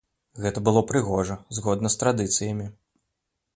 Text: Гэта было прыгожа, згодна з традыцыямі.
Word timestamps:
Гэта 0.45 0.63
было 0.69 0.81
прыгожа, 0.91 1.37
згодна 1.59 1.93
з 1.97 2.01
традыцыямі. 2.05 2.69